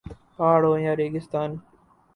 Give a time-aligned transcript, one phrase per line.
[0.35, 1.49] پہاڑ ہوں یا ریگستان